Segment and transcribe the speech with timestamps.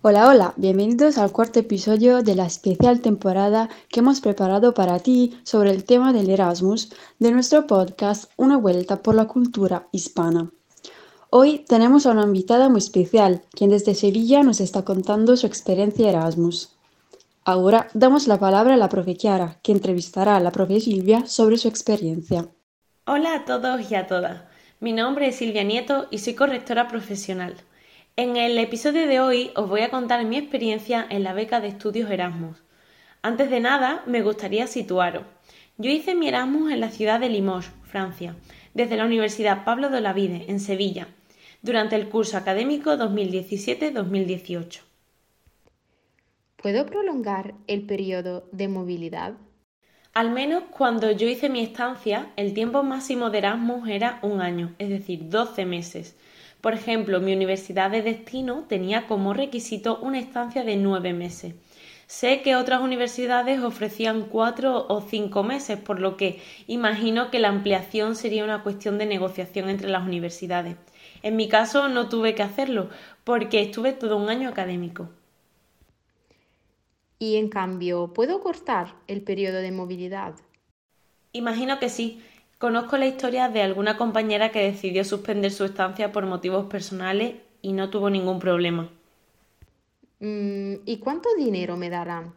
[0.00, 5.36] Hola, hola, bienvenidos al cuarto episodio de la especial temporada que hemos preparado para ti
[5.42, 10.52] sobre el tema del Erasmus de nuestro podcast Una vuelta por la cultura hispana.
[11.30, 16.08] Hoy tenemos a una invitada muy especial, quien desde Sevilla nos está contando su experiencia
[16.08, 16.76] Erasmus.
[17.44, 21.58] Ahora damos la palabra a la profe Chiara, que entrevistará a la profe Silvia sobre
[21.58, 22.46] su experiencia.
[23.04, 24.42] Hola a todos y a todas.
[24.78, 27.56] Mi nombre es Silvia Nieto y soy correctora profesional.
[28.18, 31.68] En el episodio de hoy os voy a contar mi experiencia en la beca de
[31.68, 32.56] estudios Erasmus.
[33.22, 35.22] Antes de nada, me gustaría situaros.
[35.76, 38.34] Yo hice mi Erasmus en la ciudad de Limoges, Francia,
[38.74, 41.06] desde la Universidad Pablo de Olavide, en Sevilla,
[41.62, 44.80] durante el curso académico 2017-2018.
[46.56, 49.34] ¿Puedo prolongar el periodo de movilidad?
[50.12, 54.74] Al menos cuando yo hice mi estancia, el tiempo máximo de Erasmus era un año,
[54.80, 56.16] es decir, 12 meses
[56.60, 61.54] por ejemplo, mi universidad de destino tenía como requisito una estancia de nueve meses.
[62.08, 67.48] Sé que otras universidades ofrecían cuatro o cinco meses, por lo que imagino que la
[67.48, 70.76] ampliación sería una cuestión de negociación entre las universidades.
[71.22, 72.88] En mi caso no tuve que hacerlo,
[73.24, 75.10] porque estuve todo un año académico.
[77.18, 80.34] Y en cambio, ¿puedo cortar el periodo de movilidad?
[81.32, 82.22] Imagino que sí.
[82.58, 87.72] Conozco la historia de alguna compañera que decidió suspender su estancia por motivos personales y
[87.72, 88.88] no tuvo ningún problema.
[90.18, 92.34] Mm, ¿Y cuánto dinero me darán?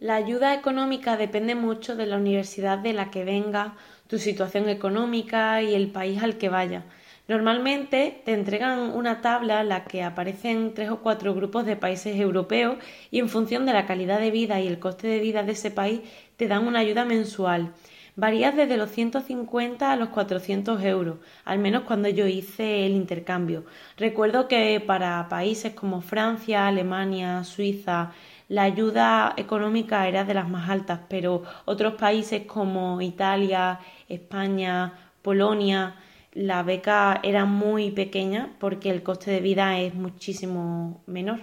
[0.00, 3.76] La ayuda económica depende mucho de la universidad de la que venga,
[4.08, 6.82] tu situación económica y el país al que vaya.
[7.28, 12.18] Normalmente te entregan una tabla en la que aparecen tres o cuatro grupos de países
[12.18, 12.78] europeos
[13.12, 15.70] y en función de la calidad de vida y el coste de vida de ese
[15.70, 16.00] país
[16.36, 17.72] te dan una ayuda mensual
[18.16, 23.64] varía desde los 150 a los 400 euros, al menos cuando yo hice el intercambio.
[23.96, 28.12] Recuerdo que para países como Francia, Alemania, Suiza,
[28.48, 34.92] la ayuda económica era de las más altas, pero otros países como Italia, España,
[35.22, 35.96] Polonia,
[36.32, 41.40] la beca era muy pequeña porque el coste de vida es muchísimo menor.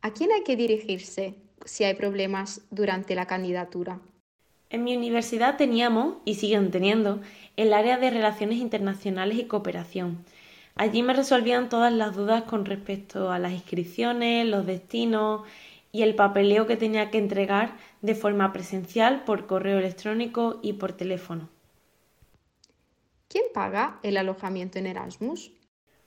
[0.00, 1.34] ¿A quién hay que dirigirse
[1.64, 4.00] si hay problemas durante la candidatura?
[4.70, 7.20] En mi universidad teníamos, y siguen teniendo,
[7.56, 10.24] el área de Relaciones Internacionales y Cooperación.
[10.74, 15.42] Allí me resolvían todas las dudas con respecto a las inscripciones, los destinos
[15.90, 20.92] y el papeleo que tenía que entregar de forma presencial, por correo electrónico y por
[20.92, 21.48] teléfono.
[23.28, 25.50] ¿Quién paga el alojamiento en Erasmus?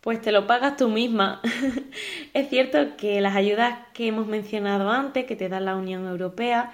[0.00, 1.42] Pues te lo pagas tú misma.
[2.34, 6.72] es cierto que las ayudas que hemos mencionado antes, que te da la Unión Europea,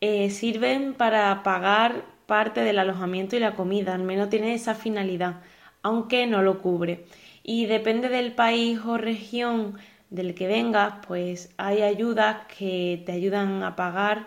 [0.00, 5.40] eh, sirven para pagar parte del alojamiento y la comida, al menos tiene esa finalidad,
[5.82, 7.04] aunque no lo cubre.
[7.42, 9.78] Y depende del país o región
[10.10, 14.26] del que vengas, pues hay ayudas que te ayudan a pagar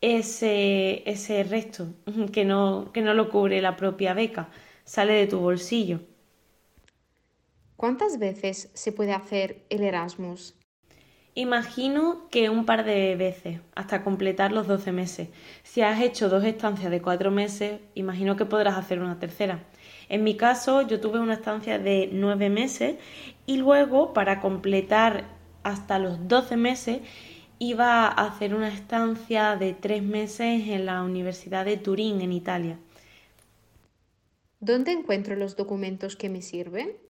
[0.00, 1.88] ese, ese resto
[2.32, 4.48] que no, que no lo cubre la propia beca,
[4.84, 6.00] sale de tu bolsillo.
[7.74, 10.54] ¿Cuántas veces se puede hacer el Erasmus?
[11.34, 15.28] Imagino que un par de veces, hasta completar los 12 meses.
[15.62, 19.62] Si has hecho dos estancias de cuatro meses, imagino que podrás hacer una tercera.
[20.08, 22.96] En mi caso, yo tuve una estancia de nueve meses
[23.46, 25.24] y luego, para completar
[25.62, 27.00] hasta los 12 meses,
[27.60, 32.78] iba a hacer una estancia de tres meses en la Universidad de Turín, en Italia.
[34.58, 37.09] ¿Dónde encuentro los documentos que me sirven?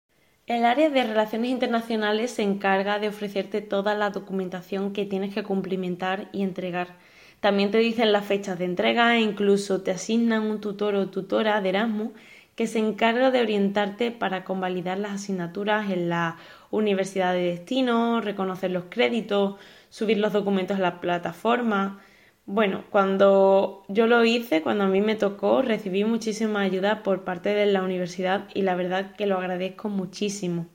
[0.47, 5.45] El área de relaciones internacionales se encarga de ofrecerte toda la documentación que tienes que
[5.45, 6.97] cumplimentar y entregar.
[7.39, 11.61] También te dicen las fechas de entrega e incluso te asignan un tutor o tutora
[11.61, 12.11] de Erasmus
[12.57, 16.37] que se encarga de orientarte para convalidar las asignaturas en la
[16.73, 19.57] universidad de destino, reconocer los créditos,
[19.91, 22.01] subir los documentos a la plataforma.
[22.45, 27.51] Bueno, cuando yo lo hice, cuando a mí me tocó, recibí muchísima ayuda por parte
[27.51, 30.67] de la universidad y la verdad que lo agradezco muchísimo.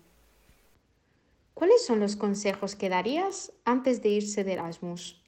[1.53, 5.21] ¿Cuáles son los consejos que darías antes de irse de Erasmus?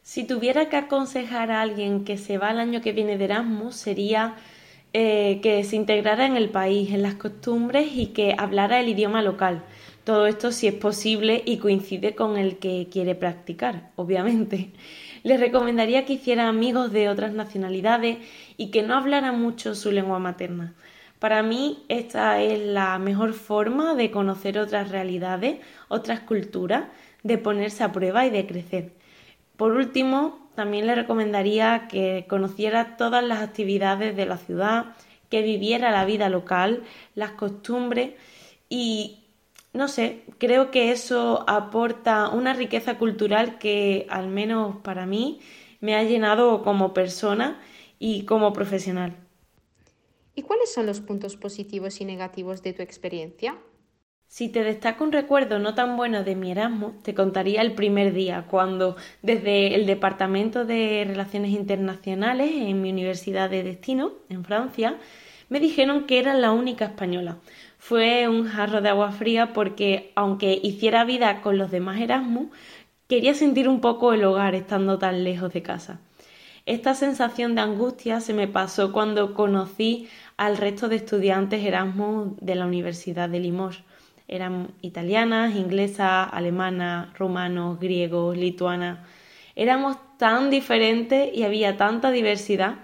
[0.00, 3.76] Si tuviera que aconsejar a alguien que se va el año que viene de Erasmus,
[3.76, 4.36] sería
[4.94, 9.22] eh, que se integrara en el país, en las costumbres y que hablara el idioma
[9.22, 9.64] local.
[10.04, 14.72] Todo esto si es posible y coincide con el que quiere practicar, obviamente
[15.22, 18.18] les recomendaría que hiciera amigos de otras nacionalidades
[18.56, 20.74] y que no hablara mucho su lengua materna.
[21.18, 26.84] Para mí esta es la mejor forma de conocer otras realidades, otras culturas,
[27.22, 28.92] de ponerse a prueba y de crecer.
[29.56, 34.86] Por último, también le recomendaría que conociera todas las actividades de la ciudad,
[35.30, 36.82] que viviera la vida local,
[37.14, 38.10] las costumbres
[38.68, 39.21] y
[39.72, 45.40] no sé, creo que eso aporta una riqueza cultural que al menos para mí
[45.80, 47.60] me ha llenado como persona
[47.98, 49.16] y como profesional.
[50.34, 53.56] ¿Y cuáles son los puntos positivos y negativos de tu experiencia?
[54.26, 58.14] Si te destaca un recuerdo no tan bueno de mi Erasmus, te contaría el primer
[58.14, 64.98] día, cuando desde el Departamento de Relaciones Internacionales en mi universidad de destino, en Francia,
[65.52, 67.36] me dijeron que era la única española.
[67.78, 72.48] Fue un jarro de agua fría porque, aunque hiciera vida con los demás Erasmus,
[73.06, 76.00] quería sentir un poco el hogar estando tan lejos de casa.
[76.64, 80.08] Esta sensación de angustia se me pasó cuando conocí
[80.38, 83.84] al resto de estudiantes Erasmus de la Universidad de Limoges
[84.32, 89.00] eran italianas, inglesas, alemanas, rumanos, griegos, lituanas.
[89.56, 92.76] Éramos tan diferentes y había tanta diversidad.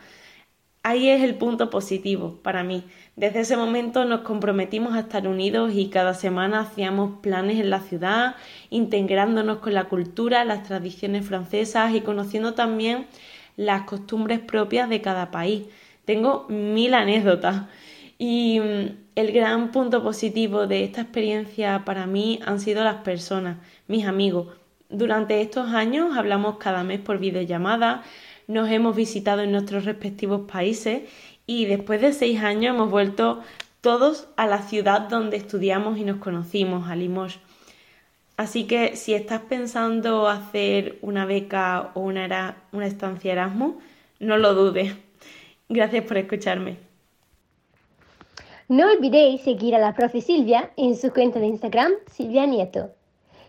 [0.89, 2.83] Ahí es el punto positivo para mí.
[3.15, 7.81] Desde ese momento nos comprometimos a estar unidos y cada semana hacíamos planes en la
[7.81, 8.37] ciudad,
[8.71, 13.05] integrándonos con la cultura, las tradiciones francesas y conociendo también
[13.59, 15.65] las costumbres propias de cada país.
[16.07, 17.65] Tengo mil anécdotas
[18.17, 23.59] y mm, el gran punto positivo de esta experiencia para mí han sido las personas,
[23.89, 24.57] mis amigos.
[24.89, 28.05] Durante estos años hablamos cada mes por videollamada,
[28.49, 31.03] nos hemos visitado en nuestros respectivos países
[31.47, 33.41] y después de seis años hemos vuelto
[33.81, 37.39] todos a la ciudad donde estudiamos y nos conocimos, a Limoges.
[38.37, 43.77] Así que si estás pensando hacer una beca o una, una estancia Erasmus,
[44.21, 44.95] no lo dudes.
[45.69, 46.77] Gracias por escucharme.
[48.69, 52.91] No olvidéis seguir a la profe Silvia en su cuenta de Instagram, Silvia Nieto.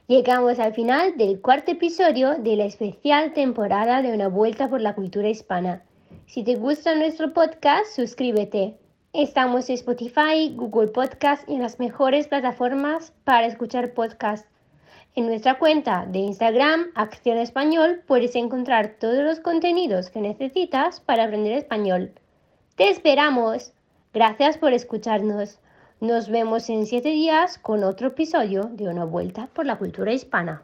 [0.09, 4.95] Llegamos al final del cuarto episodio de la especial temporada de Una Vuelta por la
[4.95, 5.83] Cultura Hispana.
[6.25, 8.75] Si te gusta nuestro podcast, suscríbete.
[9.13, 14.49] Estamos en Spotify, Google Podcast y en las mejores plataformas para escuchar podcasts.
[15.13, 21.25] En nuestra cuenta de Instagram, Acción Español, puedes encontrar todos los contenidos que necesitas para
[21.25, 22.13] aprender español.
[22.77, 23.73] ¡Te esperamos!
[24.11, 25.59] Gracias por escucharnos.
[26.01, 30.63] Nos vemos en siete días con otro episodio de Una Vuelta por la Cultura Hispana.